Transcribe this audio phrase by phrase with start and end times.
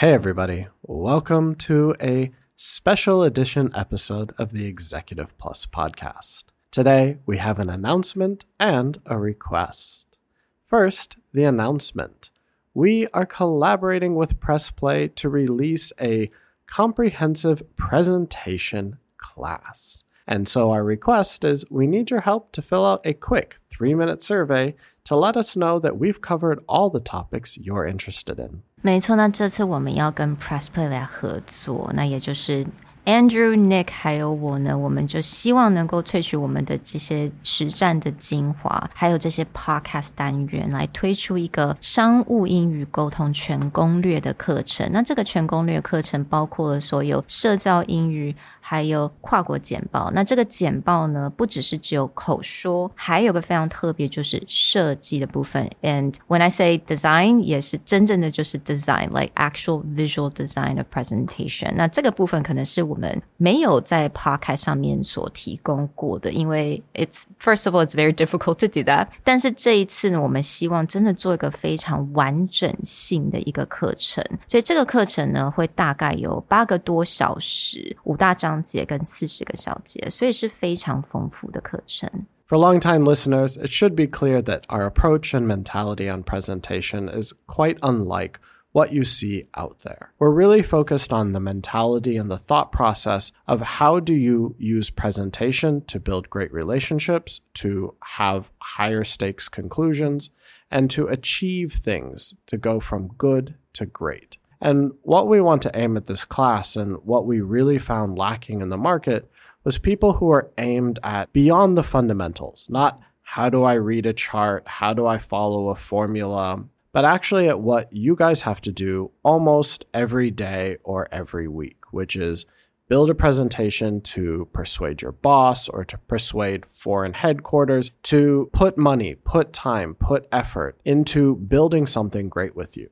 [0.00, 0.66] Hey, everybody.
[0.82, 6.44] Welcome to a special edition episode of the Executive Plus podcast.
[6.70, 10.18] Today, we have an announcement and a request.
[10.66, 12.28] First, the announcement.
[12.74, 16.30] We are collaborating with PressPlay to release a
[16.66, 20.04] comprehensive presentation class.
[20.26, 23.94] And so, our request is we need your help to fill out a quick three
[23.94, 24.74] minute survey
[25.04, 28.62] to let us know that we've covered all the topics you're interested in.
[28.86, 32.64] 没错，那这次我们要跟 Prespa 来合作，那也就是
[33.06, 44.90] Andrew、Nick 还有我呢，我们就希望能够萃取我们的这些实战的精华，还有这些 Podcast 单元，来推出一个商务英语沟通全攻略的课程。
[44.92, 50.10] 那这个全攻略课程包括了所有社交英语，还有跨国简报。
[50.12, 55.70] 那这个简报呢，不只是只有口说，还有个非常特别，就是设计的部分。
[55.80, 61.72] And when I say design，也是真正的就是 design，like actual visual design of presentation。
[61.76, 62.95] 那这个部分可能是我。
[62.95, 69.07] 我们没有在 podcast 上面所提供过的，因为 it's first of all it's very difficult to do that。
[69.23, 82.07] 但是这一次呢，我们希望真的做一个非常完整性的一个课程，所以这个课程呢会大概有八个多小时，五大章节跟四十个小节，所以是非常丰富的课程。
[82.47, 87.77] For long-time listeners, it should be clear that our approach and mentality on presentation is quite
[87.79, 88.33] unlike
[88.76, 90.12] what you see out there.
[90.18, 94.90] We're really focused on the mentality and the thought process of how do you use
[94.90, 100.28] presentation to build great relationships, to have higher stakes conclusions,
[100.70, 104.36] and to achieve things to go from good to great.
[104.60, 108.60] And what we want to aim at this class and what we really found lacking
[108.60, 109.30] in the market
[109.64, 114.12] was people who are aimed at beyond the fundamentals, not how do I read a
[114.12, 114.64] chart?
[114.68, 116.62] How do I follow a formula?
[116.96, 121.76] But actually at what you guys have to do almost every day or every week,
[121.90, 122.46] which is
[122.88, 129.14] build a presentation to persuade your boss or to persuade foreign headquarters to put money,
[129.14, 132.88] put time, put effort into building something great with you.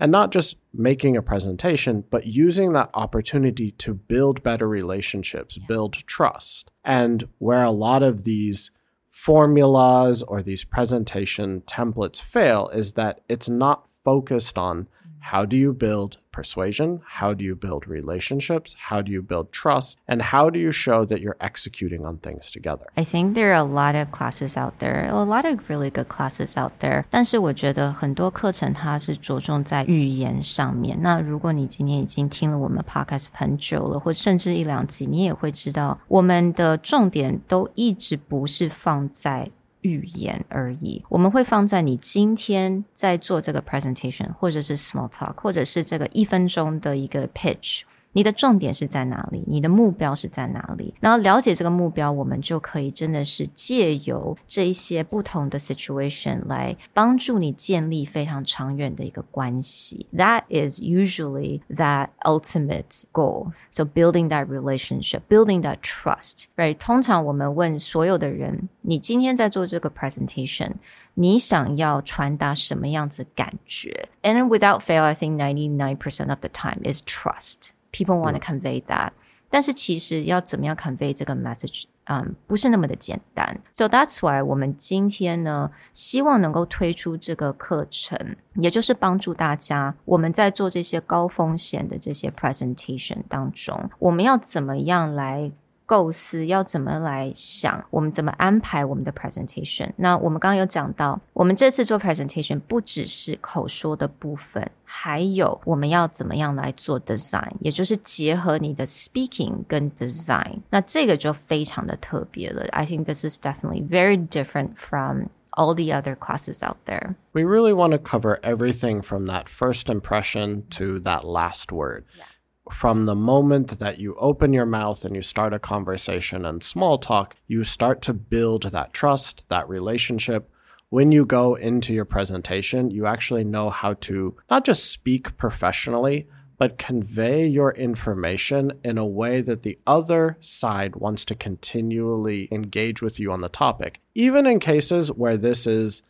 [0.00, 5.92] And not just making a presentation, but using that opportunity to build better relationships, build
[6.08, 6.72] trust.
[6.84, 8.72] And where a lot of these
[9.14, 14.88] formulas or these presentation templates fail is that it's not focused on
[15.23, 17.01] how do you build persuasion?
[17.19, 18.75] How do you build relationships?
[18.89, 19.97] How do you build trust?
[20.07, 22.87] And how do you show that you're executing on things together?
[22.95, 26.07] I think there are a lot of classes out there, a lot of really good
[26.07, 27.03] classes out there.
[27.09, 30.97] 但是我觉得很多课程它是着重在语言上面。
[31.01, 39.51] 那如果你今天已经听了我们 podcast 很久了，或甚至一两集，你也会知道我们的重点都一直不是放在
[39.84, 47.82] 语言而已，我们会放在你今天在做这个 presentation，或者是 small talk，或者是这个一分钟的一个 pitch。
[48.13, 49.43] 你的重点是在哪里？
[49.45, 50.95] 你的目标是在哪里？
[50.99, 60.07] 然后了解这个目标，我们就可以真的是借由这一些不同的 situation 来帮助你建立非常长远的一个关系。
[60.17, 63.51] That is usually that ultimate goal.
[63.69, 66.75] So building that relationship, building that trust, right?
[66.75, 70.71] 通常我们问所有的人，你今天在做这个 presentation，
[71.13, 74.09] 你想要传达什么样子感觉？
[74.23, 78.40] And without fail, I think ninety nine percent of the time is trust People want to
[78.40, 79.12] convey that.
[79.50, 83.60] 但是其实要怎么样 convey 这个 message，嗯，不是那么的简单。
[83.72, 95.52] So that's why 我们今天呢，希望能够推出这个课程，也就是帮助大家，我们在做这些高风险的这些 presentation 当中，我们要怎么样来
[95.85, 99.91] 构思要怎么来想，我们怎么安排我们的 presentation。
[99.95, 110.59] 那我们刚刚有讲到，我们这次做 presentation 不只是口说的部分，还有我们要怎么样来做 design，也就是结合你的 speaking 跟 design。
[110.69, 112.67] 那这个就非常的特别了。
[112.69, 117.15] I think this is definitely very different from all the other classes out there.
[117.31, 122.03] We really want to cover everything from that first impression to that last word.
[122.15, 122.25] Yeah
[122.70, 126.98] from the moment that you open your mouth and you start a conversation and small
[126.98, 130.50] talk, you start to build that trust, that relationship.
[130.88, 136.26] When you go into your presentation, you actually know how to not just speak professionally,
[136.56, 143.02] but convey your information in a way that the other side wants to continually engage
[143.02, 144.00] with you on the topic.
[144.14, 146.02] Even in cases where this is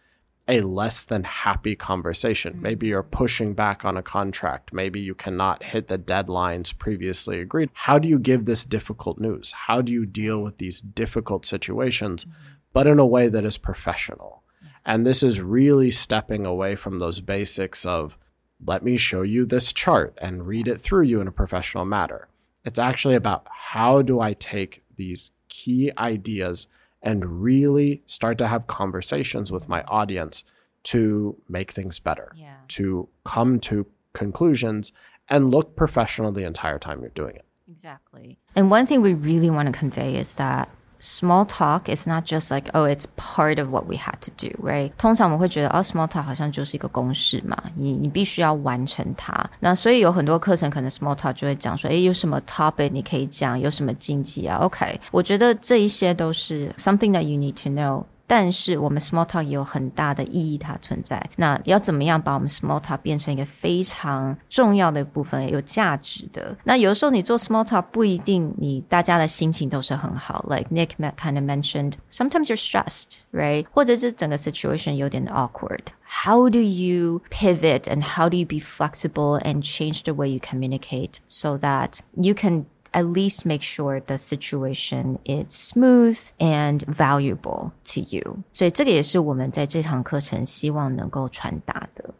[0.46, 2.54] a less than happy conversation.
[2.54, 2.62] Mm-hmm.
[2.62, 4.72] Maybe you're pushing back on a contract.
[4.72, 7.70] Maybe you cannot hit the deadlines previously agreed.
[7.72, 9.52] How do you give this difficult news?
[9.52, 12.34] How do you deal with these difficult situations, mm-hmm.
[12.72, 14.42] but in a way that is professional?
[14.84, 18.18] And this is really stepping away from those basics of
[18.64, 22.28] let me show you this chart and read it through you in a professional manner.
[22.64, 26.66] It's actually about how do I take these key ideas
[27.04, 30.42] and really start to have conversations with my audience
[30.84, 32.56] to make things better, Yeah.
[32.68, 34.90] to come to conclusions
[35.28, 37.44] and look professional the entire time you're doing it.
[37.70, 38.38] Exactly.
[38.56, 40.68] And one thing we really want to convey is that
[41.03, 44.51] small talk is not just like oh it's part of what we had to do
[44.61, 57.39] right 通常我们会觉得哦 small talk 好像就是一个公式嘛你你必须要完成它那所以有很多课程可能 small talk 就会讲说诶有什么 topic 你可以讲有什么禁忌啊 OK 我觉得这一些都是 something that you
[57.39, 58.03] need to know
[58.33, 61.19] 但是我们 small talk 也有很大的意义，它存在。
[61.37, 66.55] 那要怎么样把我们 small talk 变成一个非常重要的部分，有价值的？
[66.63, 70.45] 那有的时候你做 small talk 不一定你大家的心情都是很好。
[70.47, 73.65] Like Nick kind of mentioned, sometimes you're stressed, right？
[73.71, 80.13] 或者是整个 situation 有点 awkward。How do you pivot and how do you be flexible and change the
[80.13, 86.17] way you communicate so that you can at least make sure the situation is smooth
[86.39, 88.43] and valuable to you.
[88.51, 92.13] 所以这个也是我们在这堂课程希望能够传达的。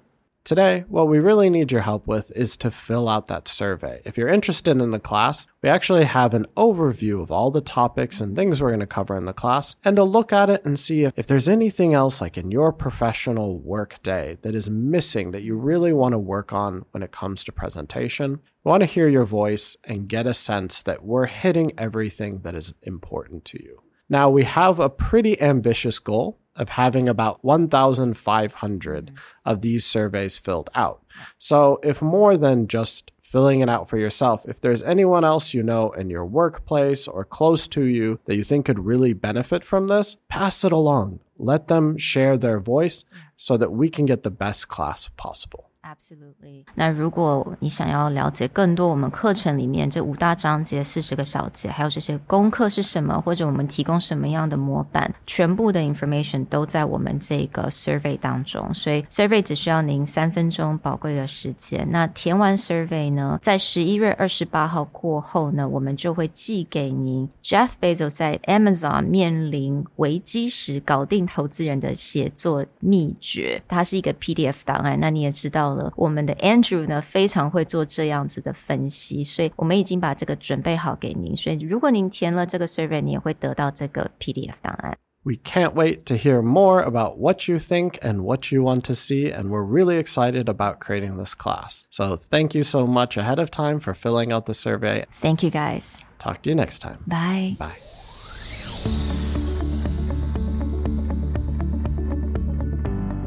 [0.45, 4.01] Today, what we really need your help with is to fill out that survey.
[4.03, 8.19] If you're interested in the class, we actually have an overview of all the topics
[8.19, 10.79] and things we're going to cover in the class, and to look at it and
[10.79, 15.29] see if, if there's anything else, like in your professional work day, that is missing
[15.31, 18.39] that you really want to work on when it comes to presentation.
[18.63, 22.55] We want to hear your voice and get a sense that we're hitting everything that
[22.55, 23.82] is important to you.
[24.08, 29.12] Now, we have a pretty ambitious goal of having about 1,500
[29.44, 31.02] of these surveys filled out.
[31.38, 35.62] So, if more than just filling it out for yourself, if there's anyone else you
[35.62, 39.88] know in your workplace or close to you that you think could really benefit from
[39.88, 41.18] this, pass it along.
[41.36, 43.04] Let them share their voice
[43.36, 45.70] so that we can get the best class possible.
[45.84, 46.64] Absolutely。
[46.74, 58.72] 那如果你想要了解更多我们课程里面这五大章节、四十个小节，还有这些功课是什么，或者我们提供什么样的模板，全部的 information 都在我们这个 survey 当中。
[58.72, 61.86] 所以 survey 只需要您三分钟宝贵的时间。
[61.90, 73.62] 那填完 survey 呢，在十一月二十八号过后呢，我们就会寄给您 Jeff Bezos 在 Amazon 面临危机时搞定投资人的写作秘诀。
[73.68, 74.98] 它是一个 PDF 档案。
[74.98, 75.73] 那你也知道。
[75.95, 81.35] 我们的 Andrew 呢非常会做这样子的分析，所以我们已经把这个准备好给您。
[81.35, 84.97] 所以如果您填了这个 survey，你也会得到这个 PDF 档案。
[85.21, 88.93] We can't wait to hear more about what you think and what you want to
[88.93, 91.83] see, and we're really excited about creating this class.
[91.91, 95.05] So thank you so much ahead of time for filling out the survey.
[95.21, 96.05] Thank you guys.
[96.19, 96.99] Talk to you next time.
[97.05, 97.57] Bye.
[97.59, 99.12] Bye.